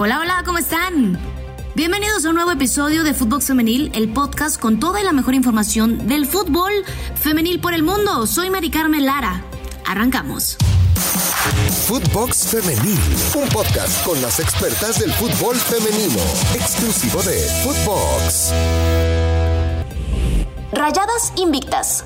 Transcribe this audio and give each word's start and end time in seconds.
Hola, 0.00 0.20
hola, 0.20 0.42
¿cómo 0.46 0.58
están? 0.58 1.18
Bienvenidos 1.74 2.24
a 2.24 2.28
un 2.28 2.36
nuevo 2.36 2.52
episodio 2.52 3.02
de 3.02 3.14
Fútbol 3.14 3.42
Femenil, 3.42 3.90
el 3.94 4.12
podcast 4.12 4.60
con 4.60 4.78
toda 4.78 5.00
y 5.00 5.04
la 5.04 5.10
mejor 5.10 5.34
información 5.34 6.06
del 6.06 6.24
fútbol 6.24 6.70
femenil 7.16 7.60
por 7.60 7.74
el 7.74 7.82
mundo. 7.82 8.24
Soy 8.28 8.48
Mari 8.48 8.70
Carmen 8.70 9.04
Lara. 9.04 9.42
Arrancamos. 9.88 10.56
Footbox 11.88 12.46
Femenil, 12.46 13.00
un 13.34 13.48
podcast 13.48 14.04
con 14.04 14.22
las 14.22 14.38
expertas 14.38 15.00
del 15.00 15.12
fútbol 15.14 15.56
femenino, 15.56 16.22
exclusivo 16.54 17.20
de 17.24 17.36
Footbox. 17.64 18.52
Rayadas 20.70 21.32
invictas. 21.34 22.04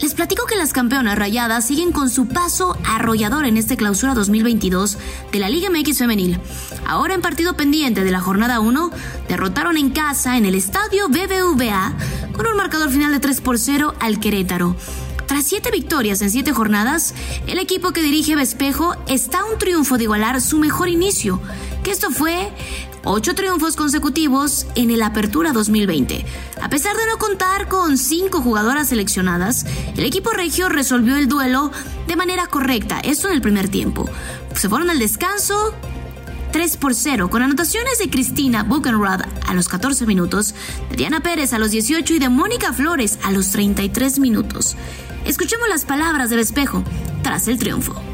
Les 0.00 0.14
platico 0.14 0.46
que 0.46 0.54
las 0.54 0.72
campeonas 0.72 1.18
rayadas 1.18 1.66
siguen 1.66 1.90
con 1.90 2.08
su 2.08 2.28
paso 2.28 2.76
arrollador 2.84 3.46
en 3.46 3.56
este 3.56 3.76
clausura 3.76 4.14
2022 4.14 4.96
de 5.32 5.38
la 5.40 5.48
Liga 5.48 5.70
MX 5.70 5.98
Femenil. 5.98 6.38
Ahora 6.86 7.14
en 7.14 7.20
partido 7.20 7.56
pendiente 7.56 8.04
de 8.04 8.12
la 8.12 8.20
jornada 8.20 8.60
1, 8.60 8.92
derrotaron 9.28 9.76
en 9.76 9.90
casa 9.90 10.36
en 10.36 10.46
el 10.46 10.54
estadio 10.54 11.08
BBVA 11.08 11.94
con 12.32 12.46
un 12.46 12.56
marcador 12.56 12.90
final 12.90 13.10
de 13.10 13.18
3 13.18 13.40
por 13.40 13.58
0 13.58 13.94
al 13.98 14.20
Querétaro. 14.20 14.76
Tras 15.26 15.44
siete 15.44 15.70
victorias 15.70 16.22
en 16.22 16.30
siete 16.30 16.52
jornadas, 16.52 17.14
el 17.46 17.58
equipo 17.58 17.90
que 17.90 18.02
dirige 18.02 18.34
Vespejo 18.34 18.96
está 19.08 19.40
a 19.40 19.44
un 19.44 19.58
triunfo 19.58 19.98
de 19.98 20.04
igualar 20.04 20.40
su 20.40 20.58
mejor 20.58 20.88
inicio, 20.88 21.38
que 21.82 21.90
esto 21.90 22.10
fue 22.10 22.50
ocho 23.04 23.34
triunfos 23.34 23.76
consecutivos 23.76 24.66
en 24.74 24.90
el 24.90 25.02
Apertura 25.02 25.52
2020. 25.52 26.24
A 26.60 26.68
pesar 26.68 26.96
de 26.96 27.06
no 27.06 27.18
contar 27.18 27.68
con 27.68 27.98
cinco 27.98 28.40
jugadoras 28.40 28.88
seleccionadas, 28.88 29.66
el 29.96 30.04
equipo 30.04 30.30
regio 30.30 30.68
resolvió 30.68 31.16
el 31.16 31.28
duelo 31.28 31.70
de 32.06 32.16
manera 32.16 32.46
correcta, 32.46 33.00
esto 33.00 33.28
en 33.28 33.34
el 33.34 33.40
primer 33.40 33.68
tiempo. 33.68 34.08
Se 34.54 34.68
fueron 34.68 34.90
al 34.90 34.98
descanso 34.98 35.74
3 36.52 36.76
por 36.78 36.94
0, 36.94 37.30
con 37.30 37.42
anotaciones 37.42 37.98
de 37.98 38.10
Cristina 38.10 38.62
Buchenrad 38.62 39.22
a 39.46 39.54
los 39.54 39.68
14 39.68 40.06
minutos, 40.06 40.54
de 40.90 40.96
Diana 40.96 41.20
Pérez 41.20 41.52
a 41.52 41.58
los 41.58 41.70
18 41.70 42.14
y 42.14 42.18
de 42.18 42.28
Mónica 42.28 42.72
Flores 42.72 43.18
a 43.22 43.30
los 43.30 43.50
33 43.50 44.18
minutos. 44.18 44.76
Escuchemos 45.24 45.68
las 45.68 45.84
palabras 45.84 46.30
del 46.30 46.40
espejo 46.40 46.82
tras 47.22 47.48
el 47.48 47.58
triunfo. 47.58 48.07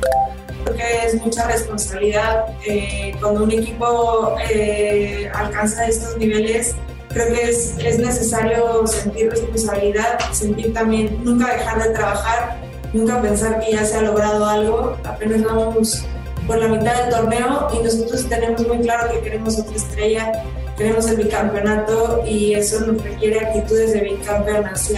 Creo 0.64 0.76
que 0.76 1.06
es 1.06 1.14
mucha 1.20 1.46
responsabilidad 1.46 2.46
eh, 2.66 3.14
cuando 3.20 3.44
un 3.44 3.50
equipo 3.50 4.36
eh, 4.50 5.30
alcanza 5.34 5.86
estos 5.86 6.16
niveles. 6.16 6.74
Creo 7.10 7.28
que 7.28 7.50
es, 7.50 7.76
es 7.78 7.98
necesario 7.98 8.86
sentir 8.86 9.30
responsabilidad, 9.30 10.18
sentir 10.32 10.72
también, 10.72 11.22
nunca 11.22 11.52
dejar 11.52 11.82
de 11.82 11.90
trabajar, 11.90 12.56
nunca 12.92 13.20
pensar 13.20 13.60
que 13.60 13.72
ya 13.72 13.84
se 13.84 13.96
ha 13.96 14.02
logrado 14.02 14.44
algo. 14.44 14.96
Apenas 15.04 15.42
vamos 15.44 16.04
por 16.46 16.58
la 16.58 16.68
mitad 16.68 17.02
del 17.02 17.10
torneo 17.10 17.68
y 17.72 17.84
nosotros 17.84 18.28
tenemos 18.28 18.66
muy 18.66 18.78
claro 18.78 19.12
que 19.12 19.20
queremos 19.20 19.58
otra 19.58 19.76
estrella 19.76 20.32
tenemos 20.76 21.06
el 21.08 21.16
bicampeonato 21.16 22.24
y 22.26 22.54
eso 22.54 22.80
nos 22.80 23.02
requiere 23.02 23.38
actitudes 23.40 23.92
de 23.92 24.00
bicampeonas. 24.00 24.90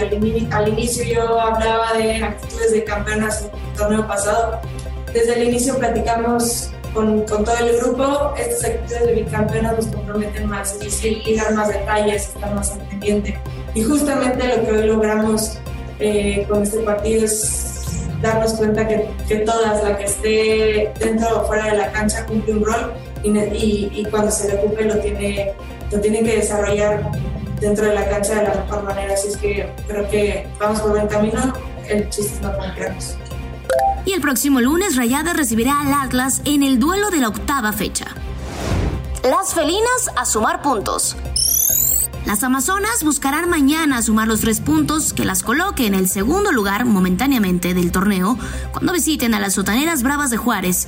Al, 0.51 0.67
inicio 0.69 1.03
yo 1.03 1.39
hablaba 1.39 1.93
de 1.93 2.23
actitudes 2.23 2.71
de 2.71 2.83
campeonas 2.83 3.41
en 3.41 3.47
el 3.47 3.77
torneo 3.77 4.07
pasado. 4.07 4.59
Desde 5.13 5.33
el 5.35 5.47
inicio 5.49 5.77
platicamos 5.77 6.71
con, 6.93 7.21
con, 7.23 7.43
todo 7.43 7.57
el 7.57 7.77
grupo, 7.77 8.33
estas 8.37 8.71
actitudes 8.71 9.05
de 9.07 9.13
bicampeonas 9.13 9.75
nos 9.77 9.87
comprometen 9.87 10.47
más 10.47 10.77
y, 11.01 11.35
dar 11.35 11.53
más 11.53 11.69
detalles, 11.69 12.29
estar 12.29 12.53
más 12.53 12.71
al 12.71 12.79
pendiente. 12.87 13.37
Y 13.73 13.83
justamente 13.83 14.47
lo 14.47 14.65
que 14.65 14.71
hoy 14.71 14.87
logramos 14.87 15.57
eh, 15.99 16.45
con 16.49 16.63
este 16.63 16.79
partido 16.79 17.25
es 17.25 17.77
darnos 18.21 18.53
cuenta 18.53 18.87
que, 18.87 19.07
que 19.27 19.37
todas, 19.37 19.83
la 19.83 19.97
que 19.97 20.05
esté 20.05 20.93
dentro 20.99 21.41
o 21.41 21.45
fuera 21.45 21.65
de 21.71 21.77
la 21.77 21.91
cancha, 21.91 22.25
cumple 22.25 22.53
un 22.53 22.65
rol 22.65 22.93
y, 23.23 24.05
cuando 24.09 24.31
se 24.31 24.47
le 24.47 24.59
ocupe 24.59 24.83
lo 24.85 24.97
tiene, 24.99 25.53
lo 25.91 25.99
tiene 25.99 26.23
que 26.23 26.37
desarrollar 26.37 27.11
dentro 27.59 27.85
de 27.85 27.95
la 27.95 28.07
cancha 28.09 28.35
de 28.35 28.43
la 28.43 28.55
mejor 28.55 28.83
manera. 28.83 29.13
Así 29.13 29.29
es 29.29 29.37
que 29.37 29.69
creo 29.87 30.07
que 30.09 30.47
vamos 30.59 30.79
por 30.79 30.91
buen 30.91 31.07
camino. 31.07 31.53
El 31.87 32.09
chiste 32.09 32.33
es 32.33 32.41
no 32.41 32.55
confiarnos. 32.57 33.17
Y 34.07 34.13
el 34.13 34.21
próximo 34.21 34.61
lunes 34.61 34.95
Rayada 34.95 35.33
recibirá 35.33 35.81
al 35.81 35.93
Atlas 35.93 36.41
en 36.45 36.63
el 36.63 36.79
duelo 36.79 37.09
de 37.09 37.17
la 37.17 37.27
octava 37.27 37.73
fecha. 37.73 38.05
Las 39.21 39.53
felinas 39.53 40.09
a 40.15 40.23
sumar 40.23 40.61
puntos. 40.61 41.17
Las 42.25 42.41
Amazonas 42.41 43.03
buscarán 43.03 43.49
mañana 43.49 44.01
sumar 44.01 44.29
los 44.29 44.39
tres 44.39 44.61
puntos 44.61 45.11
que 45.11 45.25
las 45.25 45.43
coloque 45.43 45.87
en 45.87 45.93
el 45.93 46.07
segundo 46.07 46.53
lugar 46.53 46.85
momentáneamente 46.85 47.73
del 47.73 47.91
torneo 47.91 48.37
cuando 48.71 48.93
visiten 48.93 49.33
a 49.33 49.41
las 49.41 49.55
sotaneras 49.55 50.03
bravas 50.03 50.29
de 50.29 50.37
Juárez 50.37 50.87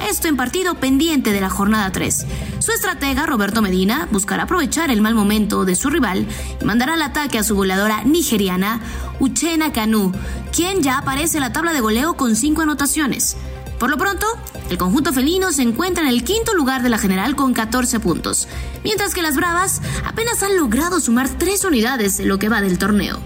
esto 0.00 0.28
en 0.28 0.36
partido 0.36 0.74
pendiente 0.74 1.32
de 1.32 1.40
la 1.40 1.50
jornada 1.50 1.90
3. 1.92 2.26
Su 2.58 2.72
estratega, 2.72 3.26
Roberto 3.26 3.62
Medina, 3.62 4.08
buscará 4.10 4.44
aprovechar 4.44 4.90
el 4.90 5.00
mal 5.00 5.14
momento 5.14 5.64
de 5.64 5.74
su 5.74 5.90
rival 5.90 6.26
y 6.60 6.64
mandará 6.64 6.94
al 6.94 7.02
ataque 7.02 7.38
a 7.38 7.44
su 7.44 7.54
goleadora 7.54 8.04
nigeriana, 8.04 8.80
Uchena 9.20 9.72
Kanu, 9.72 10.12
quien 10.52 10.82
ya 10.82 10.98
aparece 10.98 11.38
en 11.38 11.42
la 11.42 11.52
tabla 11.52 11.72
de 11.72 11.80
goleo 11.80 12.14
con 12.14 12.36
5 12.36 12.62
anotaciones. 12.62 13.36
Por 13.78 13.90
lo 13.90 13.98
pronto, 13.98 14.26
el 14.70 14.78
conjunto 14.78 15.12
felino 15.12 15.52
se 15.52 15.62
encuentra 15.62 16.02
en 16.02 16.08
el 16.08 16.24
quinto 16.24 16.54
lugar 16.54 16.82
de 16.82 16.88
la 16.88 16.98
general 16.98 17.36
con 17.36 17.52
14 17.52 18.00
puntos, 18.00 18.48
mientras 18.84 19.12
que 19.12 19.22
las 19.22 19.36
Bravas 19.36 19.82
apenas 20.04 20.42
han 20.42 20.56
logrado 20.56 20.98
sumar 20.98 21.28
3 21.28 21.64
unidades 21.64 22.20
en 22.20 22.28
lo 22.28 22.38
que 22.38 22.48
va 22.48 22.62
del 22.62 22.78
torneo. 22.78 23.18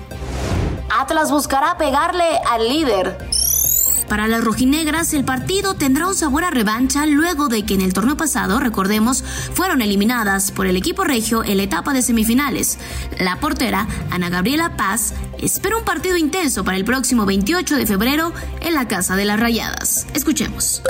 Atlas 0.99 1.31
buscará 1.31 1.79
pegarle 1.79 2.25
al 2.51 2.69
líder. 2.69 3.30
Para 4.11 4.27
las 4.27 4.43
rojinegras, 4.43 5.15
el 5.15 5.23
partido 5.23 5.75
tendrá 5.75 6.09
un 6.09 6.17
sabor 6.17 6.43
a 6.43 6.51
revancha 6.51 7.07
luego 7.07 7.47
de 7.47 7.65
que 7.65 7.75
en 7.75 7.81
el 7.81 7.93
torneo 7.93 8.17
pasado, 8.17 8.59
recordemos, 8.59 9.23
fueron 9.23 9.83
eliminadas 9.83 10.51
por 10.51 10.67
el 10.67 10.75
equipo 10.75 11.05
regio 11.05 11.45
en 11.45 11.59
la 11.59 11.63
etapa 11.63 11.93
de 11.93 12.03
semifinales. 12.03 12.81
La 13.21 13.37
portera, 13.37 13.87
Ana 14.11 14.29
Gabriela 14.29 14.77
Paz, 14.77 15.15
espera 15.39 15.77
un 15.77 15.85
partido 15.85 16.17
intenso 16.17 16.65
para 16.65 16.77
el 16.77 16.85
próximo 16.85 17.25
28 17.25 17.77
de 17.77 17.87
febrero 17.87 18.33
en 18.61 18.75
la 18.75 18.89
Casa 18.89 19.15
de 19.15 19.27
las 19.27 19.39
Rayadas. 19.39 20.09
Escuchemos. 20.13 20.83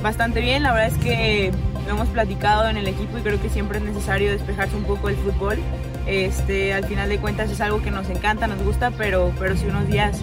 Bastante 0.00 0.40
bien, 0.40 0.62
la 0.62 0.72
verdad 0.72 0.96
es 0.96 1.02
que 1.02 1.50
hemos 1.88 2.06
platicado 2.10 2.68
en 2.68 2.76
el 2.76 2.86
equipo 2.86 3.18
y 3.18 3.22
creo 3.22 3.42
que 3.42 3.50
siempre 3.50 3.78
es 3.78 3.84
necesario 3.84 4.30
despejarse 4.30 4.76
un 4.76 4.84
poco 4.84 5.08
del 5.08 5.16
fútbol. 5.16 5.58
Este, 6.06 6.74
al 6.74 6.84
final 6.84 7.08
de 7.08 7.18
cuentas 7.18 7.50
es 7.50 7.60
algo 7.60 7.82
que 7.82 7.90
nos 7.90 8.08
encanta, 8.08 8.46
nos 8.46 8.62
gusta, 8.62 8.92
pero, 8.92 9.32
pero 9.36 9.56
si 9.56 9.66
unos 9.66 9.88
días 9.88 10.20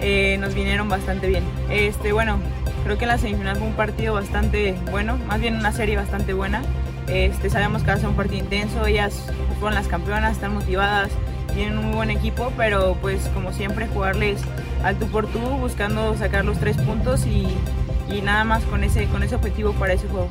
eh, 0.00 0.36
nos 0.38 0.54
vinieron 0.54 0.88
bastante 0.88 1.26
bien. 1.26 1.44
Este, 1.70 2.12
bueno, 2.12 2.38
creo 2.84 2.98
que 2.98 3.06
la 3.06 3.18
semifinal 3.18 3.56
fue 3.56 3.66
un 3.66 3.74
partido 3.74 4.14
bastante 4.14 4.74
bueno, 4.90 5.18
más 5.26 5.40
bien 5.40 5.56
una 5.56 5.72
serie 5.72 5.96
bastante 5.96 6.32
buena. 6.32 6.62
Este, 7.08 7.50
sabemos 7.50 7.82
que 7.82 7.88
va 7.88 7.94
a 7.94 7.98
ser 7.98 8.08
un 8.08 8.16
partido 8.16 8.42
intenso, 8.42 8.86
ellas 8.86 9.26
fueron 9.60 9.74
las 9.74 9.86
campeonas, 9.86 10.32
están 10.32 10.54
motivadas, 10.54 11.10
tienen 11.54 11.78
un 11.78 11.86
muy 11.86 11.96
buen 11.96 12.10
equipo, 12.10 12.52
pero 12.56 12.96
pues 13.00 13.28
como 13.32 13.52
siempre 13.52 13.86
jugarles 13.86 14.40
al 14.82 14.96
tú 14.96 15.06
por 15.06 15.26
tú, 15.26 15.38
buscando 15.38 16.16
sacar 16.16 16.44
los 16.44 16.58
tres 16.58 16.76
puntos 16.76 17.26
y, 17.26 17.46
y 18.08 18.22
nada 18.22 18.44
más 18.44 18.64
con 18.64 18.84
ese, 18.84 19.06
con 19.08 19.22
ese 19.22 19.34
objetivo 19.34 19.72
para 19.72 19.94
ese 19.94 20.08
juego. 20.08 20.28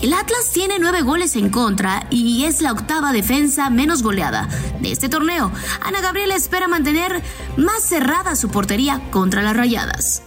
El 0.00 0.12
Atlas 0.12 0.50
tiene 0.52 0.78
nueve 0.78 1.02
goles 1.02 1.34
en 1.34 1.50
contra 1.50 2.06
y 2.08 2.44
es 2.44 2.60
la 2.60 2.70
octava 2.70 3.12
defensa 3.12 3.68
menos 3.68 4.04
goleada 4.04 4.48
de 4.80 4.92
este 4.92 5.08
torneo. 5.08 5.50
Ana 5.80 6.00
Gabriela 6.00 6.36
espera 6.36 6.68
mantener 6.68 7.20
más 7.56 7.82
cerrada 7.82 8.36
su 8.36 8.48
portería 8.48 9.00
contra 9.10 9.42
las 9.42 9.56
rayadas. 9.56 10.22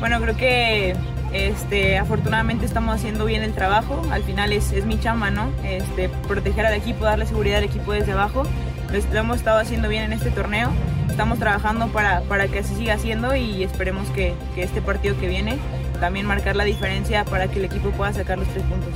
Bueno, 0.00 0.20
creo 0.20 0.36
que 0.36 0.96
este, 1.32 1.98
afortunadamente 1.98 2.66
estamos 2.66 2.96
haciendo 2.96 3.26
bien 3.26 3.44
el 3.44 3.52
trabajo. 3.52 4.02
Al 4.10 4.24
final 4.24 4.52
es, 4.52 4.72
mi 4.84 4.98
chamba, 4.98 5.30
¿no? 5.30 5.52
Este, 5.62 6.08
proteger 6.08 6.66
al 6.66 6.74
equipo, 6.74 7.04
darle 7.04 7.26
seguridad 7.26 7.58
al 7.58 7.64
equipo 7.64 7.92
desde 7.92 8.10
abajo. 8.10 8.42
Lo, 8.90 9.20
hemos 9.20 9.36
estado 9.36 9.60
haciendo 9.60 9.88
bien 9.88 10.02
en 10.02 10.12
este 10.12 10.32
torneo. 10.32 10.70
Estamos 11.08 11.38
trabajando 11.38 11.88
para, 11.88 12.22
para 12.22 12.48
que 12.48 12.58
así 12.60 12.74
siga 12.74 12.94
haciendo 12.94 13.36
y 13.36 13.62
esperemos 13.62 14.08
que, 14.08 14.34
que 14.56 14.64
este 14.64 14.82
partido 14.82 15.16
que 15.20 15.28
viene 15.28 15.58
también 16.00 16.26
marcar 16.26 16.56
la 16.56 16.64
diferencia 16.64 17.24
para 17.24 17.48
que 17.48 17.58
el 17.58 17.66
equipo 17.66 17.90
pueda 17.90 18.12
sacar 18.12 18.38
los 18.38 18.48
tres 18.48 18.64
puntos. 18.64 18.94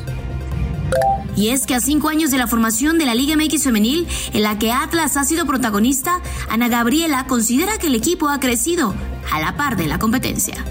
Y 1.36 1.48
es 1.48 1.66
que 1.66 1.74
a 1.74 1.80
cinco 1.80 2.08
años 2.08 2.30
de 2.30 2.38
la 2.38 2.46
formación 2.46 2.98
de 2.98 3.06
la 3.06 3.14
Liga 3.14 3.36
MX 3.36 3.64
Femenil, 3.64 4.06
en 4.32 4.42
la 4.42 4.58
que 4.58 4.72
Atlas 4.72 5.16
ha 5.16 5.24
sido 5.24 5.46
protagonista, 5.46 6.20
Ana 6.48 6.68
Gabriela 6.68 7.26
considera 7.26 7.76
que 7.78 7.88
el 7.88 7.94
equipo 7.94 8.28
ha 8.28 8.38
crecido 8.38 8.94
a 9.32 9.40
la 9.40 9.56
par 9.56 9.76
de 9.76 9.86
la 9.86 9.98
competencia. 9.98 10.64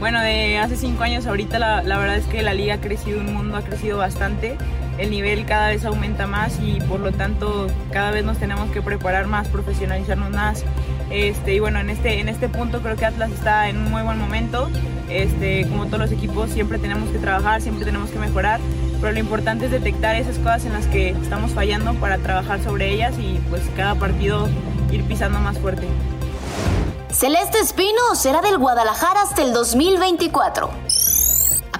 Bueno, 0.00 0.20
de 0.20 0.58
hace 0.58 0.76
cinco 0.76 1.04
años 1.04 1.26
ahorita 1.26 1.58
la, 1.58 1.82
la 1.82 1.98
verdad 1.98 2.16
es 2.16 2.26
que 2.26 2.42
la 2.42 2.52
liga 2.52 2.74
ha 2.74 2.80
crecido 2.80 3.20
un 3.20 3.32
mundo, 3.32 3.56
ha 3.56 3.62
crecido 3.62 3.98
bastante. 3.98 4.58
El 4.98 5.10
nivel 5.10 5.44
cada 5.46 5.68
vez 5.68 5.84
aumenta 5.84 6.26
más 6.26 6.58
y 6.60 6.80
por 6.80 7.00
lo 7.00 7.12
tanto 7.12 7.68
cada 7.92 8.10
vez 8.10 8.24
nos 8.24 8.38
tenemos 8.38 8.70
que 8.70 8.82
preparar 8.82 9.26
más, 9.26 9.48
profesionalizarnos 9.48 10.30
más. 10.30 10.64
Este, 11.10 11.54
y 11.54 11.60
bueno, 11.60 11.78
en 11.78 11.90
este, 11.90 12.20
en 12.20 12.28
este 12.28 12.48
punto 12.48 12.80
creo 12.80 12.96
que 12.96 13.04
Atlas 13.04 13.30
está 13.30 13.68
en 13.68 13.78
un 13.78 13.90
muy 13.90 14.02
buen 14.02 14.18
momento. 14.18 14.68
Este, 15.08 15.66
como 15.68 15.86
todos 15.86 16.00
los 16.00 16.12
equipos, 16.12 16.50
siempre 16.50 16.78
tenemos 16.78 17.10
que 17.10 17.18
trabajar, 17.18 17.60
siempre 17.60 17.84
tenemos 17.84 18.10
que 18.10 18.18
mejorar, 18.18 18.60
pero 19.00 19.12
lo 19.12 19.18
importante 19.18 19.66
es 19.66 19.70
detectar 19.70 20.16
esas 20.16 20.38
cosas 20.38 20.64
en 20.64 20.72
las 20.72 20.86
que 20.86 21.10
estamos 21.10 21.52
fallando 21.52 21.94
para 21.94 22.18
trabajar 22.18 22.62
sobre 22.62 22.92
ellas 22.92 23.14
y 23.18 23.38
pues 23.50 23.62
cada 23.76 23.94
partido 23.94 24.48
ir 24.90 25.04
pisando 25.04 25.38
más 25.40 25.58
fuerte. 25.58 25.86
Celeste 27.10 27.58
Espino 27.60 28.14
será 28.14 28.40
del 28.40 28.58
Guadalajara 28.58 29.22
hasta 29.22 29.42
el 29.42 29.52
2024 29.52 30.70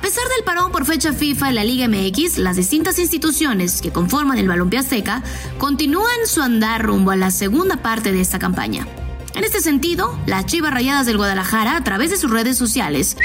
pesar 0.05 0.29
del 0.29 0.45
parón 0.45 0.71
por 0.71 0.85
fecha 0.85 1.15
FIFA 1.15 1.49
en 1.49 1.55
la 1.55 1.65
Liga 1.65 1.89
MX, 1.89 2.37
las 2.37 2.57
distintas 2.57 2.99
instituciones 2.99 3.81
que 3.81 3.91
conforman 3.91 4.37
el 4.37 4.47
Balompié 4.47 4.81
Azteca 4.81 5.23
continúan 5.57 6.27
su 6.27 6.43
andar 6.43 6.83
rumbo 6.83 7.11
a 7.11 7.17
la 7.17 7.31
segunda 7.31 7.79
parte 7.79 8.13
de 8.13 8.21
esta 8.21 8.39
campaña. 8.39 8.87
En 9.35 9.43
este 9.43 9.61
sentido, 9.61 10.17
las 10.27 10.47
Chivas 10.47 10.73
Rayadas 10.73 11.07
del 11.07 11.17
Guadalajara, 11.17 11.77
a 11.77 11.83
través 11.83 12.11
de 12.11 12.17
sus 12.17 12.31
redes 12.31 12.57
sociales, 12.57 13.17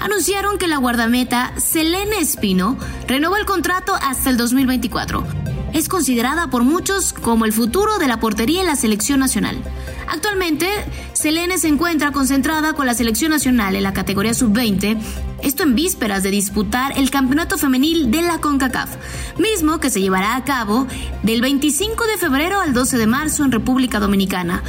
anunciaron 0.00 0.56
que 0.56 0.66
la 0.66 0.78
guardameta 0.78 1.52
Selene 1.58 2.20
Espino 2.20 2.78
renovó 3.06 3.36
el 3.36 3.44
contrato 3.44 3.94
hasta 3.94 4.30
el 4.30 4.38
2024. 4.38 5.26
Es 5.74 5.90
considerada 5.90 6.48
por 6.48 6.64
muchos 6.64 7.12
como 7.12 7.44
el 7.44 7.52
futuro 7.52 7.98
de 7.98 8.08
la 8.08 8.18
portería 8.18 8.62
en 8.62 8.66
la 8.66 8.76
selección 8.76 9.20
nacional. 9.20 9.62
Actualmente, 10.08 10.66
Selene 11.12 11.58
se 11.58 11.68
encuentra 11.68 12.12
concentrada 12.12 12.72
con 12.72 12.86
la 12.86 12.94
selección 12.94 13.30
nacional 13.30 13.76
en 13.76 13.82
la 13.82 13.92
categoría 13.92 14.32
sub-20, 14.32 14.98
esto 15.42 15.64
en 15.64 15.74
vísperas 15.74 16.22
de 16.22 16.30
disputar 16.30 16.96
el 16.96 17.10
campeonato 17.10 17.58
femenil 17.58 18.10
de 18.10 18.22
la 18.22 18.40
CONCACAF, 18.40 18.96
mismo 19.38 19.80
que 19.80 19.90
se 19.90 20.00
llevará 20.00 20.34
a 20.34 20.44
cabo 20.44 20.86
del 21.22 21.42
25 21.42 22.06
de 22.06 22.16
febrero 22.16 22.58
al 22.58 22.72
12 22.72 22.96
de 22.96 23.06
marzo 23.06 23.44
en 23.44 23.52
República 23.52 24.00
Dominicana 24.00 24.62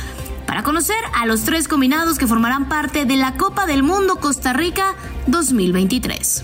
para 0.59 0.65
conocer 0.65 0.97
a 1.13 1.25
los 1.25 1.45
tres 1.45 1.69
combinados 1.69 2.17
que 2.17 2.27
formarán 2.27 2.67
parte 2.67 3.05
de 3.05 3.15
la 3.15 3.37
Copa 3.37 3.65
del 3.65 3.81
Mundo 3.81 4.17
Costa 4.17 4.51
Rica 4.51 4.93
2023. 5.27 6.43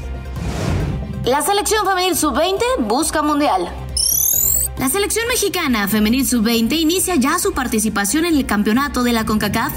La 1.25 1.41
selección 1.41 1.85
femenil 1.85 2.15
sub-20 2.15 2.61
busca 2.79 3.21
mundial. 3.21 3.69
La 4.77 4.87
selección 4.87 5.27
mexicana 5.27 5.89
femenil 5.89 6.25
sub-20 6.25 6.79
inicia 6.79 7.15
ya 7.15 7.39
su 7.39 7.51
participación 7.51 8.23
en 8.23 8.37
el 8.37 8.45
campeonato 8.45 9.03
de 9.03 9.11
la 9.11 9.25
CONCACAF, 9.25 9.73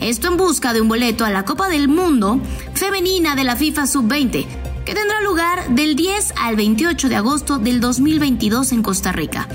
esto 0.00 0.28
en 0.28 0.36
busca 0.36 0.74
de 0.74 0.82
un 0.82 0.88
boleto 0.88 1.24
a 1.24 1.30
la 1.30 1.46
Copa 1.46 1.70
del 1.70 1.88
Mundo 1.88 2.42
femenina 2.74 3.36
de 3.36 3.44
la 3.44 3.56
FIFA 3.56 3.86
sub-20, 3.86 4.46
que 4.84 4.94
tendrá 4.94 5.22
lugar 5.22 5.66
del 5.70 5.96
10 5.96 6.34
al 6.36 6.56
28 6.56 7.08
de 7.08 7.16
agosto 7.16 7.58
del 7.58 7.80
2022 7.80 8.72
en 8.72 8.82
Costa 8.82 9.12
Rica. 9.12 9.48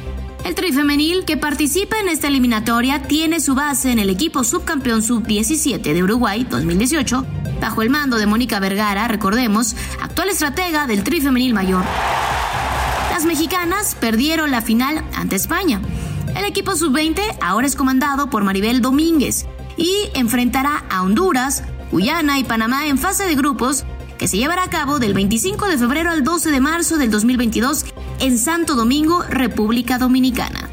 El 0.45 0.55
tri 0.55 0.73
femenil 0.73 1.23
que 1.23 1.37
participa 1.37 1.99
en 1.99 2.09
esta 2.09 2.27
eliminatoria 2.27 3.03
tiene 3.03 3.39
su 3.39 3.55
base 3.55 3.91
en 3.91 3.99
el 3.99 4.09
equipo 4.09 4.43
subcampeón 4.43 5.01
sub-17 5.01 5.81
de 5.81 6.03
Uruguay 6.03 6.45
2018, 6.49 7.25
bajo 7.61 7.81
el 7.81 7.89
mando 7.89 8.17
de 8.17 8.25
Mónica 8.25 8.59
Vergara, 8.59 9.07
recordemos, 9.07 9.73
actual 10.01 10.27
estratega 10.27 10.85
del 10.85 11.05
tri 11.05 11.21
femenil 11.21 11.53
mayor. 11.53 11.85
Las 13.11 13.23
mexicanas 13.23 13.95
perdieron 13.95 14.51
la 14.51 14.61
final 14.61 15.05
ante 15.15 15.37
España. 15.37 15.81
El 16.35 16.43
equipo 16.43 16.75
sub-20 16.75 17.21
ahora 17.41 17.65
es 17.65 17.77
comandado 17.77 18.29
por 18.29 18.43
Maribel 18.43 18.81
Domínguez 18.81 19.45
y 19.77 20.09
enfrentará 20.13 20.83
a 20.89 21.03
Honduras, 21.03 21.63
Guyana 21.89 22.37
y 22.37 22.43
Panamá 22.43 22.87
en 22.87 22.97
fase 22.97 23.25
de 23.25 23.35
grupos 23.35 23.85
que 24.17 24.27
se 24.27 24.37
llevará 24.37 24.63
a 24.63 24.69
cabo 24.69 24.99
del 24.99 25.13
25 25.13 25.67
de 25.67 25.77
febrero 25.77 26.11
al 26.11 26.23
12 26.23 26.51
de 26.51 26.59
marzo 26.59 26.97
del 26.97 27.11
2022 27.11 27.85
en 28.23 28.37
Santo 28.37 28.75
Domingo, 28.75 29.21
República 29.27 29.97
Dominicana. 29.97 30.69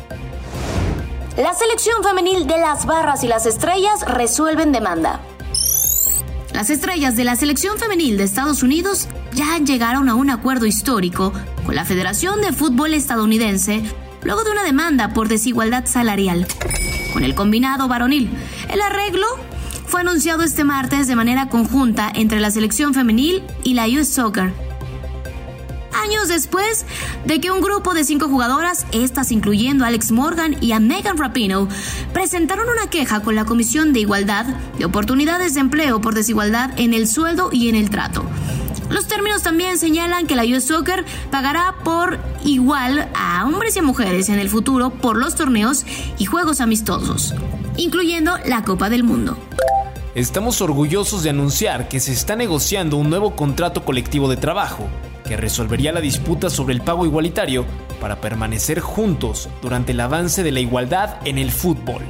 La 1.37 1.52
selección 1.52 2.05
femenil 2.05 2.47
de 2.47 2.56
las 2.56 2.87
barras 2.87 3.25
y 3.25 3.26
las 3.26 3.44
estrellas 3.44 4.05
resuelven 4.06 4.70
demanda. 4.70 5.20
Las 6.55 6.70
estrellas 6.70 7.17
de 7.17 7.25
la 7.25 7.35
selección 7.35 7.76
femenil 7.76 8.17
de 8.19 8.23
Estados 8.23 8.62
Unidos 8.62 9.08
ya 9.32 9.58
llegaron 9.58 10.08
a 10.08 10.14
un 10.14 10.31
acuerdo 10.31 10.64
histórico 10.64 11.32
con 11.67 11.75
la 11.75 11.85
Federación 11.85 12.41
de 12.41 12.52
Fútbol 12.52 12.94
estadounidense 12.94 13.82
luego 14.23 14.44
de 14.44 14.52
una 14.52 14.62
demanda 14.62 15.12
por 15.12 15.26
desigualdad 15.26 15.87
salarial. 15.87 16.47
Con 17.12 17.25
el 17.25 17.35
combinado 17.35 17.88
varonil, 17.88 18.31
el 18.69 18.81
arreglo 18.81 19.26
fue 19.87 20.02
anunciado 20.02 20.44
este 20.44 20.62
martes 20.62 21.08
de 21.08 21.17
manera 21.17 21.49
conjunta 21.49 22.12
entre 22.14 22.38
la 22.38 22.52
selección 22.52 22.94
femenil 22.94 23.43
y 23.64 23.75
la 23.75 23.88
US 23.88 24.08
Soccer. 24.08 24.69
Años 26.02 26.29
después 26.29 26.87
de 27.26 27.41
que 27.41 27.50
un 27.50 27.61
grupo 27.61 27.93
de 27.93 28.05
cinco 28.05 28.26
jugadoras, 28.26 28.87
estas 28.91 29.32
incluyendo 29.32 29.85
a 29.85 29.88
Alex 29.88 30.12
Morgan 30.12 30.56
y 30.62 30.73
a 30.73 30.81
Megan 30.81 31.19
Rapino, 31.19 31.69
presentaron 32.14 32.70
una 32.70 32.88
queja 32.88 33.20
con 33.20 33.35
la 33.35 33.44
Comisión 33.44 33.93
de 33.93 34.00
Igualdad 34.00 34.47
de 34.79 34.87
Oportunidades 34.87 35.52
de 35.52 35.61
Empleo 35.61 36.00
por 36.00 36.14
desigualdad 36.14 36.70
en 36.79 36.94
el 36.94 37.06
sueldo 37.06 37.50
y 37.52 37.69
en 37.69 37.75
el 37.75 37.91
trato. 37.91 38.25
Los 38.88 39.08
términos 39.08 39.43
también 39.43 39.76
señalan 39.76 40.26
que 40.26 40.37
la 40.37 40.44
US 40.44 40.64
Soccer 40.64 41.05
pagará 41.31 41.75
por 41.85 42.19
igual 42.44 43.11
a 43.14 43.44
hombres 43.44 43.76
y 43.76 43.81
a 43.81 43.82
mujeres 43.82 44.31
en 44.31 44.38
el 44.38 44.49
futuro 44.49 44.88
por 44.88 45.19
los 45.19 45.35
torneos 45.35 45.85
y 46.17 46.25
juegos 46.25 46.62
amistosos, 46.62 47.35
incluyendo 47.76 48.38
la 48.47 48.64
Copa 48.64 48.88
del 48.88 49.05
Mundo. 49.05 49.37
Estamos 50.14 50.62
orgullosos 50.62 51.23
de 51.23 51.31
anunciar 51.31 51.88
que 51.88 52.00
se 52.00 52.12
está 52.12 52.37
negociando 52.37 52.97
un 52.97 53.11
nuevo 53.11 53.37
contrato 53.37 53.85
colectivo 53.85 54.31
de 54.31 54.38
trabajo 54.38 54.88
que 55.30 55.36
resolvería 55.36 55.92
la 55.92 56.00
disputa 56.00 56.50
sobre 56.50 56.74
el 56.74 56.80
pago 56.80 57.06
igualitario 57.06 57.64
para 58.00 58.20
permanecer 58.20 58.80
juntos 58.80 59.48
durante 59.62 59.92
el 59.92 60.00
avance 60.00 60.42
de 60.42 60.50
la 60.50 60.58
igualdad 60.58 61.18
en 61.24 61.38
el 61.38 61.52
fútbol. 61.52 62.02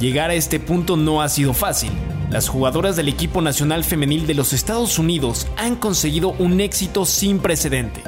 Llegar 0.00 0.30
a 0.30 0.34
este 0.34 0.58
punto 0.58 0.96
no 0.96 1.22
ha 1.22 1.28
sido 1.28 1.54
fácil. 1.54 1.92
Las 2.28 2.48
jugadoras 2.48 2.96
del 2.96 3.08
equipo 3.08 3.40
nacional 3.40 3.84
femenil 3.84 4.26
de 4.26 4.34
los 4.34 4.52
Estados 4.52 4.98
Unidos 4.98 5.46
han 5.56 5.76
conseguido 5.76 6.30
un 6.40 6.60
éxito 6.60 7.04
sin 7.04 7.38
precedente. 7.38 8.02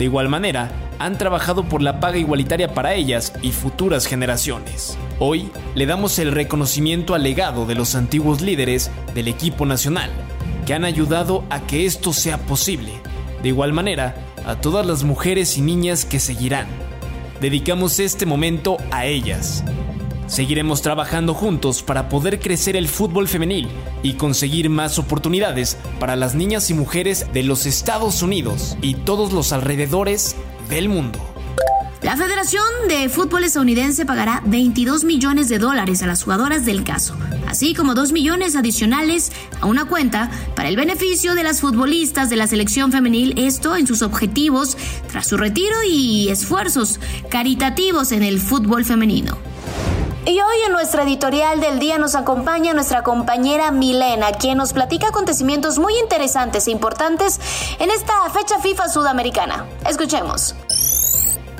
De 0.00 0.04
igual 0.04 0.28
manera, 0.28 0.72
han 0.98 1.16
trabajado 1.16 1.64
por 1.68 1.80
la 1.80 2.00
paga 2.00 2.18
igualitaria 2.18 2.74
para 2.74 2.94
ellas 2.94 3.34
y 3.40 3.52
futuras 3.52 4.06
generaciones. 4.06 4.98
Hoy 5.20 5.48
le 5.76 5.86
damos 5.86 6.18
el 6.18 6.32
reconocimiento 6.32 7.14
al 7.14 7.22
legado 7.22 7.66
de 7.66 7.76
los 7.76 7.94
antiguos 7.94 8.40
líderes 8.40 8.90
del 9.14 9.28
equipo 9.28 9.64
nacional, 9.64 10.10
que 10.66 10.74
han 10.74 10.84
ayudado 10.84 11.44
a 11.50 11.60
que 11.60 11.86
esto 11.86 12.12
sea 12.12 12.38
posible. 12.38 13.13
De 13.44 13.50
igual 13.50 13.74
manera, 13.74 14.14
a 14.46 14.58
todas 14.58 14.86
las 14.86 15.04
mujeres 15.04 15.58
y 15.58 15.60
niñas 15.60 16.06
que 16.06 16.18
seguirán. 16.18 16.66
Dedicamos 17.42 18.00
este 18.00 18.24
momento 18.24 18.78
a 18.90 19.04
ellas. 19.04 19.62
Seguiremos 20.26 20.80
trabajando 20.80 21.34
juntos 21.34 21.82
para 21.82 22.08
poder 22.08 22.40
crecer 22.40 22.74
el 22.74 22.88
fútbol 22.88 23.28
femenil 23.28 23.68
y 24.02 24.14
conseguir 24.14 24.70
más 24.70 24.98
oportunidades 24.98 25.76
para 26.00 26.16
las 26.16 26.34
niñas 26.34 26.70
y 26.70 26.74
mujeres 26.74 27.26
de 27.34 27.42
los 27.42 27.66
Estados 27.66 28.22
Unidos 28.22 28.78
y 28.80 28.94
todos 28.94 29.30
los 29.34 29.52
alrededores 29.52 30.36
del 30.70 30.88
mundo. 30.88 31.33
La 32.04 32.18
Federación 32.18 32.62
de 32.86 33.08
Fútbol 33.08 33.44
estadounidense 33.44 34.04
pagará 34.04 34.42
22 34.44 35.04
millones 35.04 35.48
de 35.48 35.58
dólares 35.58 36.02
a 36.02 36.06
las 36.06 36.22
jugadoras 36.22 36.66
del 36.66 36.84
caso, 36.84 37.16
así 37.48 37.72
como 37.74 37.94
2 37.94 38.12
millones 38.12 38.56
adicionales 38.56 39.32
a 39.62 39.64
una 39.64 39.86
cuenta 39.86 40.30
para 40.54 40.68
el 40.68 40.76
beneficio 40.76 41.34
de 41.34 41.44
las 41.44 41.62
futbolistas 41.62 42.28
de 42.28 42.36
la 42.36 42.46
selección 42.46 42.92
femenil, 42.92 43.32
esto 43.38 43.74
en 43.74 43.86
sus 43.86 44.02
objetivos 44.02 44.76
tras 45.10 45.26
su 45.26 45.38
retiro 45.38 45.76
y 45.88 46.28
esfuerzos 46.28 47.00
caritativos 47.30 48.12
en 48.12 48.22
el 48.22 48.38
fútbol 48.38 48.84
femenino. 48.84 49.38
Y 50.26 50.40
hoy 50.42 50.56
en 50.66 50.72
nuestra 50.72 51.04
editorial 51.04 51.60
del 51.60 51.78
día 51.78 51.96
nos 51.96 52.14
acompaña 52.14 52.74
nuestra 52.74 53.02
compañera 53.02 53.70
Milena, 53.70 54.32
quien 54.32 54.58
nos 54.58 54.74
platica 54.74 55.08
acontecimientos 55.08 55.78
muy 55.78 55.94
interesantes 55.98 56.66
e 56.66 56.70
importantes 56.70 57.40
en 57.78 57.90
esta 57.90 58.12
fecha 58.28 58.58
FIFA 58.58 58.90
sudamericana. 58.90 59.64
Escuchemos. 59.88 60.54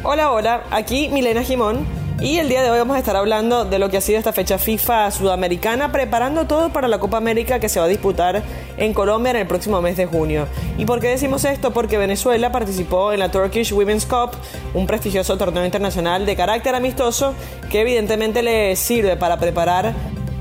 Hola, 0.06 0.32
hola, 0.32 0.64
aquí 0.70 1.08
Milena 1.08 1.42
Jimón 1.42 1.86
y 2.20 2.36
el 2.36 2.50
día 2.50 2.62
de 2.62 2.70
hoy 2.70 2.76
vamos 2.76 2.94
a 2.94 2.98
estar 2.98 3.16
hablando 3.16 3.64
de 3.64 3.78
lo 3.78 3.88
que 3.88 3.96
ha 3.96 4.00
sido 4.02 4.18
esta 4.18 4.34
fecha 4.34 4.58
FIFA 4.58 5.10
sudamericana, 5.10 5.92
preparando 5.92 6.46
todo 6.46 6.70
para 6.74 6.88
la 6.88 6.98
Copa 6.98 7.16
América 7.16 7.58
que 7.58 7.70
se 7.70 7.80
va 7.80 7.86
a 7.86 7.88
disputar 7.88 8.42
en 8.76 8.92
Colombia 8.92 9.30
en 9.30 9.36
el 9.36 9.46
próximo 9.46 9.80
mes 9.80 9.96
de 9.96 10.04
junio. 10.04 10.46
¿Y 10.76 10.84
por 10.84 11.00
qué 11.00 11.08
decimos 11.08 11.46
esto? 11.46 11.72
Porque 11.72 11.96
Venezuela 11.96 12.52
participó 12.52 13.14
en 13.14 13.20
la 13.20 13.30
Turkish 13.30 13.72
Women's 13.72 14.04
Cup, 14.04 14.32
un 14.74 14.86
prestigioso 14.86 15.38
torneo 15.38 15.64
internacional 15.64 16.26
de 16.26 16.36
carácter 16.36 16.74
amistoso 16.74 17.32
que 17.70 17.80
evidentemente 17.80 18.42
le 18.42 18.76
sirve 18.76 19.16
para 19.16 19.38
preparar 19.38 19.94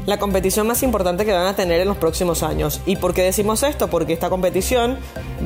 la 0.05 0.17
competición 0.17 0.67
más 0.67 0.83
importante 0.83 1.25
que 1.25 1.31
van 1.31 1.47
a 1.47 1.55
tener 1.55 1.81
en 1.81 1.87
los 1.87 1.97
próximos 1.97 2.43
años. 2.43 2.81
¿Y 2.85 2.97
por 2.97 3.13
qué 3.13 3.23
decimos 3.23 3.63
esto? 3.63 3.89
Porque 3.89 4.13
esta 4.13 4.29
competición 4.29 4.97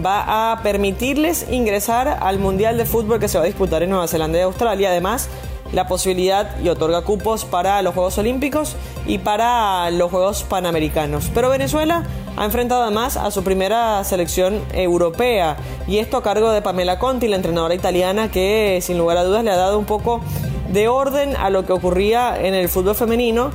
va 0.03 0.51
a 0.51 0.63
permitirles 0.63 1.47
ingresar 1.49 2.07
al 2.21 2.39
Mundial 2.39 2.77
de 2.77 2.85
Fútbol 2.85 3.19
que 3.19 3.27
se 3.27 3.37
va 3.37 3.43
a 3.43 3.47
disputar 3.47 3.83
en 3.83 3.91
Nueva 3.91 4.07
Zelanda 4.07 4.39
y 4.39 4.41
Australia. 4.41 4.89
Además, 4.89 5.29
la 5.73 5.87
posibilidad 5.87 6.59
y 6.59 6.69
otorga 6.69 7.01
cupos 7.01 7.45
para 7.45 7.81
los 7.81 7.93
Juegos 7.93 8.17
Olímpicos 8.17 8.75
y 9.05 9.17
para 9.17 9.89
los 9.91 10.09
Juegos 10.09 10.43
Panamericanos. 10.43 11.29
Pero 11.33 11.49
Venezuela 11.49 12.03
ha 12.35 12.45
enfrentado 12.45 12.83
además 12.83 13.17
a 13.17 13.31
su 13.31 13.43
primera 13.43 14.03
selección 14.03 14.61
europea 14.73 15.57
y 15.87 15.97
esto 15.97 16.17
a 16.17 16.23
cargo 16.23 16.51
de 16.51 16.61
Pamela 16.61 16.99
Conti, 16.99 17.27
la 17.27 17.35
entrenadora 17.35 17.75
italiana 17.75 18.31
que 18.31 18.79
sin 18.81 18.97
lugar 18.97 19.17
a 19.17 19.23
dudas 19.23 19.43
le 19.43 19.51
ha 19.51 19.57
dado 19.57 19.77
un 19.77 19.85
poco 19.85 20.21
de 20.71 20.87
orden 20.87 21.35
a 21.35 21.49
lo 21.49 21.65
que 21.65 21.73
ocurría 21.73 22.37
en 22.39 22.53
el 22.53 22.69
fútbol 22.69 22.95
femenino, 22.95 23.51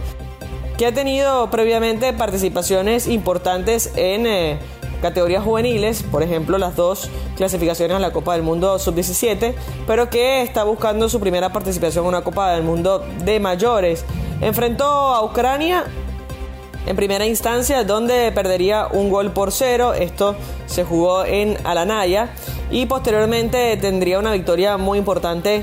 que 0.77 0.87
ha 0.87 0.93
tenido 0.93 1.51
previamente 1.51 2.13
participaciones 2.13 3.09
importantes 3.09 3.93
en... 3.97 4.27
Eh, 4.27 4.59
categorías 5.03 5.43
juveniles, 5.43 6.05
por 6.05 6.23
ejemplo 6.23 6.57
las 6.57 6.77
dos 6.77 7.11
clasificaciones 7.37 7.97
a 7.97 7.99
la 7.99 8.13
Copa 8.13 8.35
del 8.35 8.43
Mundo 8.43 8.79
Sub-17, 8.79 9.53
pero 9.85 10.09
que 10.09 10.43
está 10.43 10.63
buscando 10.63 11.09
su 11.09 11.19
primera 11.19 11.53
participación 11.53 12.05
en 12.05 12.09
una 12.11 12.23
Copa 12.23 12.53
del 12.53 12.63
Mundo 12.63 13.05
de 13.25 13.41
mayores. 13.41 14.05
Enfrentó 14.41 14.85
a 14.85 15.25
Ucrania 15.25 15.85
en 16.87 16.97
primera 16.97 17.27
instancia, 17.27 17.85
donde 17.85 18.33
perdería 18.33 18.89
un 18.91 19.11
gol 19.11 19.33
por 19.33 19.53
cero. 19.53 19.93
Esto 19.95 20.35
se 20.67 20.85
jugó 20.85 21.25
en 21.25 21.57
Alanaya. 21.65 22.31
Y 22.71 22.87
posteriormente 22.87 23.77
tendría 23.77 24.19
una 24.19 24.33
victoria 24.33 24.79
muy 24.79 24.99
importante 24.99 25.63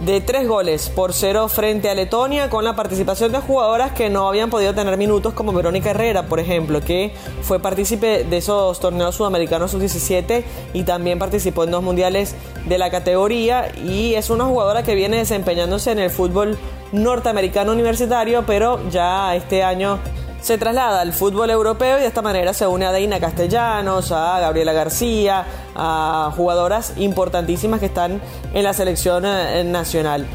de 0.00 0.20
tres 0.20 0.46
goles 0.46 0.90
por 0.90 1.12
cero 1.12 1.48
frente 1.48 1.90
a 1.90 1.94
Letonia 1.94 2.48
con 2.48 2.64
la 2.64 2.76
participación 2.76 3.32
de 3.32 3.40
jugadoras 3.40 3.92
que 3.92 4.10
no 4.10 4.28
habían 4.28 4.48
podido 4.48 4.74
tener 4.74 4.96
minutos 4.96 5.34
como 5.34 5.52
Verónica 5.52 5.90
Herrera, 5.90 6.26
por 6.26 6.38
ejemplo, 6.38 6.80
que 6.80 7.12
fue 7.42 7.58
partícipe 7.58 8.24
de 8.24 8.36
esos 8.36 8.78
torneos 8.78 9.16
sudamericanos 9.16 9.72
sub-17 9.72 10.44
y 10.72 10.84
también 10.84 11.18
participó 11.18 11.64
en 11.64 11.72
dos 11.72 11.82
mundiales 11.82 12.36
de 12.66 12.78
la 12.78 12.90
categoría 12.90 13.72
y 13.76 14.14
es 14.14 14.30
una 14.30 14.44
jugadora 14.44 14.84
que 14.84 14.94
viene 14.94 15.18
desempeñándose 15.18 15.90
en 15.90 15.98
el 15.98 16.10
fútbol 16.10 16.56
norteamericano 16.92 17.72
universitario, 17.72 18.44
pero 18.46 18.80
ya 18.90 19.34
este 19.34 19.62
año 19.62 19.98
se 20.40 20.58
traslada 20.58 21.00
al 21.00 21.12
fútbol 21.12 21.50
europeo 21.50 21.98
y 21.98 22.02
de 22.02 22.06
esta 22.06 22.22
manera 22.22 22.52
se 22.52 22.66
une 22.66 22.86
a 22.86 22.92
Deina 22.92 23.20
Castellanos, 23.20 24.12
a 24.12 24.38
Gabriela 24.40 24.72
García, 24.72 25.44
a 25.74 26.32
jugadoras 26.36 26.94
importantísimas 26.96 27.80
que 27.80 27.86
están 27.86 28.20
en 28.54 28.64
la 28.64 28.72
selección 28.72 29.24
eh, 29.26 29.64
nacional. 29.64 30.26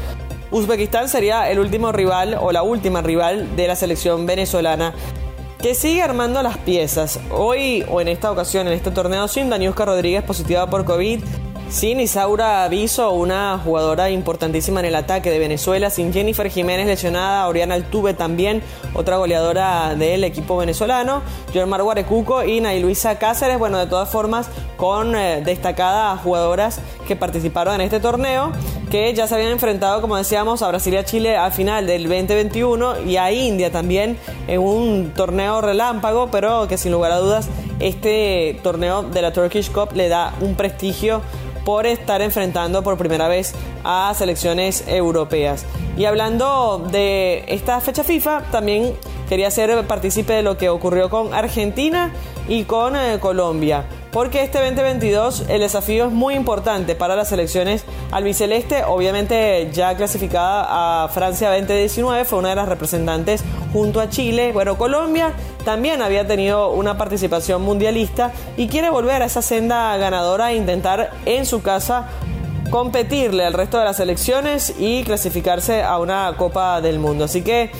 Uzbekistán 0.50 1.08
sería 1.08 1.50
el 1.50 1.58
último 1.58 1.90
rival 1.90 2.36
o 2.40 2.52
la 2.52 2.62
última 2.62 3.02
rival 3.02 3.56
de 3.56 3.66
la 3.66 3.76
selección 3.76 4.26
venezolana 4.26 4.94
que 5.64 5.74
sigue 5.74 6.02
armando 6.02 6.42
las 6.42 6.58
piezas. 6.58 7.18
Hoy 7.30 7.84
o 7.88 8.00
en 8.00 8.08
esta 8.08 8.30
ocasión, 8.30 8.66
en 8.66 8.74
este 8.74 8.90
torneo, 8.90 9.26
sin 9.28 9.48
Daniuska 9.48 9.86
Rodríguez 9.86 10.22
positiva 10.22 10.66
por 10.66 10.84
COVID, 10.84 11.24
sin 11.68 12.00
Isaura 12.00 12.64
Aviso, 12.64 13.12
una 13.12 13.58
jugadora 13.58 14.10
importantísima 14.10 14.80
en 14.80 14.86
el 14.86 14.94
ataque 14.94 15.30
de 15.30 15.38
Venezuela, 15.38 15.90
sin 15.90 16.12
Jennifer 16.12 16.48
Jiménez 16.48 16.86
lesionada, 16.86 17.48
Oriana 17.48 17.74
Altuve 17.74 18.14
también, 18.14 18.62
otra 18.94 19.16
goleadora 19.16 19.94
del 19.94 20.24
equipo 20.24 20.56
venezolano, 20.56 21.22
Jormar 21.52 21.82
Guarecuco 21.82 22.44
y 22.44 22.60
Nay 22.60 22.80
Luisa 22.80 23.18
Cáceres, 23.18 23.58
bueno, 23.58 23.78
de 23.78 23.86
todas 23.86 24.08
formas, 24.08 24.48
con 24.76 25.16
eh, 25.16 25.42
destacadas 25.44 26.20
jugadoras 26.20 26.80
que 27.08 27.16
participaron 27.16 27.74
en 27.76 27.80
este 27.82 28.00
torneo, 28.00 28.52
que 28.90 29.12
ya 29.14 29.26
se 29.26 29.34
habían 29.34 29.50
enfrentado, 29.50 30.00
como 30.00 30.16
decíamos, 30.16 30.62
a 30.62 30.68
Brasil 30.68 30.94
y 30.94 30.96
a 30.98 31.04
Chile 31.04 31.36
al 31.36 31.52
final 31.52 31.86
del 31.86 32.04
2021 32.04 33.02
y 33.02 33.16
a 33.16 33.32
India 33.32 33.72
también 33.72 34.18
en 34.46 34.60
un 34.60 35.12
torneo 35.14 35.60
relámpago, 35.60 36.30
pero 36.30 36.68
que 36.68 36.78
sin 36.78 36.92
lugar 36.92 37.12
a 37.12 37.18
dudas 37.18 37.48
este 37.80 38.58
torneo 38.62 39.02
de 39.02 39.22
la 39.22 39.32
Turkish 39.32 39.70
Cup 39.70 39.90
le 39.94 40.08
da 40.08 40.34
un 40.40 40.54
prestigio 40.54 41.22
por 41.64 41.86
estar 41.86 42.22
enfrentando 42.22 42.82
por 42.82 42.98
primera 42.98 43.28
vez 43.28 43.54
a 43.84 44.12
selecciones 44.16 44.84
europeas. 44.86 45.64
Y 45.96 46.04
hablando 46.04 46.86
de 46.90 47.44
esta 47.48 47.80
fecha 47.80 48.04
FIFA, 48.04 48.42
también 48.50 48.94
quería 49.28 49.50
ser 49.50 49.86
partícipe 49.86 50.32
de 50.32 50.42
lo 50.42 50.56
que 50.56 50.68
ocurrió 50.68 51.08
con 51.08 51.32
Argentina 51.32 52.12
y 52.48 52.64
con 52.64 52.96
eh, 52.96 53.18
Colombia. 53.20 53.84
Porque 54.12 54.42
este 54.42 54.58
2022 54.58 55.46
el 55.48 55.60
desafío 55.60 56.06
es 56.06 56.12
muy 56.12 56.34
importante 56.34 56.94
para 56.94 57.16
las 57.16 57.28
selecciones 57.28 57.84
albiceleste, 58.12 58.84
obviamente 58.84 59.70
ya 59.72 59.96
clasificada 59.96 61.04
a 61.04 61.08
Francia 61.08 61.50
2019, 61.50 62.24
fue 62.24 62.38
una 62.38 62.50
de 62.50 62.54
las 62.54 62.68
representantes 62.68 63.42
junto 63.72 64.00
a 64.00 64.08
Chile. 64.08 64.52
Bueno, 64.52 64.78
Colombia 64.78 65.32
también 65.64 66.00
había 66.00 66.26
tenido 66.26 66.70
una 66.70 66.96
participación 66.96 67.62
mundialista 67.62 68.32
y 68.56 68.68
quiere 68.68 68.88
volver 68.88 69.22
a 69.22 69.24
esa 69.24 69.42
senda 69.42 69.96
ganadora 69.96 70.52
e 70.52 70.56
intentar 70.56 71.10
en 71.24 71.44
su 71.44 71.60
casa 71.62 72.06
competirle 72.70 73.44
al 73.44 73.52
resto 73.52 73.78
de 73.78 73.84
las 73.84 73.96
selecciones 73.96 74.74
y 74.78 75.02
clasificarse 75.02 75.82
a 75.82 75.98
una 75.98 76.32
Copa 76.36 76.80
del 76.80 77.00
Mundo. 77.00 77.24
Así 77.24 77.42
que, 77.42 77.72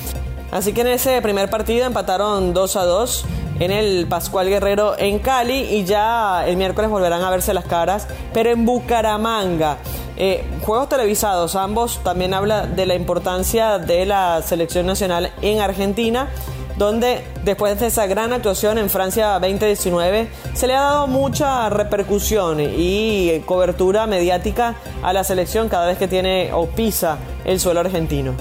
así 0.51 0.73
que 0.73 0.81
en 0.81 0.89
ese 0.89 1.23
primer 1.23 1.49
partido 1.49 1.87
empataron 1.87 2.53
2 2.53 2.77
a 2.77 2.85
2 2.85 3.25
en 3.61 3.71
el 3.71 4.07
Pascual 4.07 4.49
Guerrero 4.49 4.99
en 4.99 5.19
Cali 5.19 5.61
y 5.61 5.85
ya 5.85 6.47
el 6.47 6.57
miércoles 6.57 6.91
volverán 6.91 7.23
a 7.23 7.31
verse 7.31 7.55
las 7.55 7.65
caras, 7.65 8.09
pero 8.33 8.51
en 8.51 8.65
Bucaramanga. 8.65 9.79
Eh, 10.17 10.45
juegos 10.63 10.89
televisados, 10.89 11.57
ambos 11.57 12.01
también 12.05 12.35
habla 12.35 12.67
de 12.67 12.87
la 12.87 12.95
importancia 12.95 13.79
de 13.79 14.07
la 14.07 14.43
selección 14.43 14.87
nacional 14.87 15.33
en 15.43 15.61
Argentina 15.61 16.29
donde 16.77 17.25
después 17.45 17.79
de 17.79 17.87
esa 17.87 18.07
gran 18.07 18.33
actuación 18.33 18.79
en 18.79 18.91
Francia 18.91 19.39
2019 19.39 20.29
se 20.55 20.67
le 20.67 20.75
ha 20.75 20.81
dado 20.81 21.07
mucha 21.07 21.71
repercusión 21.71 22.59
y 22.61 23.41
cobertura 23.47 24.07
mediática 24.07 24.75
a 25.03 25.13
la 25.13 25.25
selección 25.25 25.69
cada 25.69 25.87
vez 25.87 25.99
que 25.99 26.09
tiene 26.09 26.53
o 26.53 26.67
pisa 26.67 27.19
el 27.45 27.61
suelo 27.61 27.81
argentino. 27.81 28.35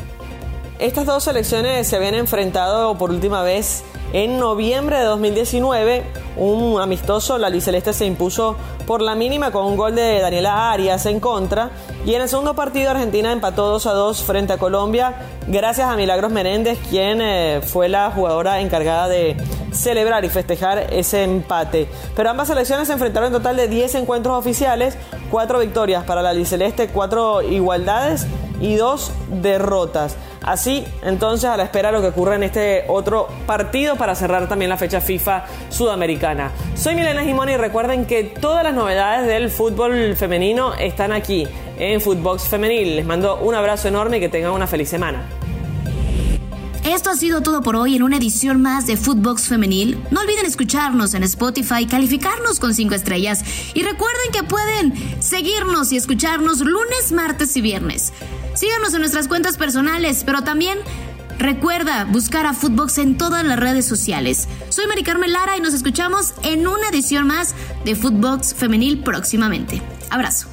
Estas 0.84 1.06
dos 1.06 1.24
selecciones 1.24 1.88
se 1.88 1.96
habían 1.96 2.14
enfrentado 2.14 2.98
por 2.98 3.10
última 3.10 3.42
vez 3.42 3.86
en 4.12 4.38
noviembre 4.38 4.98
de 4.98 5.06
2019, 5.06 6.04
un 6.36 6.82
amistoso, 6.82 7.38
la 7.38 7.50
Celeste 7.62 7.94
se 7.94 8.06
impuso 8.06 8.58
por 8.86 9.02
la 9.02 9.16
mínima 9.16 9.52
con 9.52 9.64
un 9.64 9.78
gol 9.78 9.96
de 9.96 10.20
Daniela 10.20 10.74
Arias 10.74 11.06
en 11.06 11.22
contra. 11.22 11.70
Y 12.06 12.16
en 12.16 12.22
el 12.22 12.28
segundo 12.28 12.54
partido 12.54 12.92
Argentina 12.92 13.32
empató 13.32 13.70
2 13.70 13.86
a 13.86 13.94
2 13.94 14.24
frente 14.24 14.52
a 14.52 14.58
Colombia 14.58 15.16
gracias 15.48 15.88
a 15.88 15.96
Milagros 15.96 16.34
Menéndez, 16.34 16.78
quien 16.90 17.22
eh, 17.22 17.62
fue 17.66 17.88
la 17.88 18.12
jugadora 18.12 18.60
encargada 18.60 19.08
de 19.08 19.38
celebrar 19.72 20.26
y 20.26 20.30
festejar 20.30 20.94
ese 20.94 21.24
empate. 21.24 21.88
Pero 22.14 22.30
ambas 22.30 22.50
selecciones 22.50 22.88
se 22.88 22.94
enfrentaron 22.94 23.28
en 23.28 23.34
total 23.34 23.56
de 23.56 23.70
10 23.70 23.96
encuentros 23.96 24.38
oficiales, 24.38 24.98
4 25.34 25.60
victorias 25.62 26.04
para 26.04 26.22
la 26.22 26.46
Celeste, 26.46 26.90
4 26.90 27.42
igualdades 27.42 28.28
y 28.62 28.76
2 28.76 29.12
derrotas. 29.42 30.16
Así, 30.44 30.86
entonces, 31.02 31.50
a 31.50 31.58
la 31.58 31.64
espera 31.64 31.90
de 31.90 31.94
lo 31.98 32.02
que 32.02 32.10
ocurra 32.10 32.36
en 32.36 32.44
este 32.44 32.86
otro 32.88 33.28
partido 33.48 33.96
para 33.96 34.14
cerrar 34.14 34.48
también 34.48 34.70
la 34.70 34.78
fecha 34.78 35.02
FIFA 35.02 35.46
sudamericana. 35.70 36.52
Soy 36.76 36.94
Milena 36.94 37.24
Gimón 37.24 37.50
y 37.50 37.58
recuerden 37.58 38.06
que 38.06 38.26
todas 38.26 38.64
las 38.64 38.76
novedades 38.76 39.26
del 39.26 39.50
fútbol 39.50 40.16
femenino 40.16 40.76
están 40.76 41.12
aquí 41.12 41.48
en 41.80 42.00
Footbox 42.00 42.44
Femenil. 42.44 42.98
Les 42.98 43.06
mando 43.06 43.38
un 43.38 43.56
abrazo 43.56 43.88
enorme 43.88 44.18
y 44.18 44.20
que 44.20 44.30
tengan 44.30 44.52
una 44.52 44.68
feliz 44.68 44.90
semana. 44.90 45.24
Esto 46.86 47.12
ha 47.12 47.16
sido 47.16 47.42
todo 47.42 47.62
por 47.62 47.78
hoy 47.78 47.96
en 47.96 48.04
una 48.04 48.18
edición 48.18 48.62
más 48.62 48.86
de 48.86 48.98
Footbox 48.98 49.48
Femenil. 49.48 49.98
No 50.12 50.20
olviden 50.20 50.46
escucharnos 50.46 51.14
en 51.14 51.24
Spotify, 51.24 51.86
calificarnos 51.86 52.60
con 52.60 52.74
5 52.74 52.94
estrellas 52.94 53.42
y 53.74 53.84
recuerden 53.84 54.32
que 54.34 54.44
pueden 54.44 55.22
seguirnos 55.22 55.94
y 55.94 55.98
escucharnos 55.98 56.60
lunes, 56.60 57.14
martes 57.14 57.56
y 57.56 57.62
viernes. 57.62 58.12
Síganos 58.54 58.94
en 58.94 59.00
nuestras 59.00 59.30
cuentas 59.30 59.56
personales, 59.56 60.24
pero 60.26 60.42
también 60.42 60.78
recuerda 61.40 62.04
buscar 62.04 62.46
a 62.46 62.54
Footbox 62.54 62.98
en 62.98 63.18
todas 63.18 63.46
las 63.46 63.58
redes 63.58 63.86
sociales. 63.86 64.50
Soy 64.68 64.86
Mari 64.86 65.04
Carmen 65.04 65.32
Lara 65.32 65.56
y 65.56 65.62
nos 65.62 65.74
escuchamos 65.74 66.34
en 66.44 66.68
una 66.68 66.90
edición 66.90 67.28
más 67.28 67.56
de 67.86 67.96
Footbox 67.96 68.56
Femenil 68.56 69.00
próximamente. 69.00 69.82
Abrazo. 70.10 70.53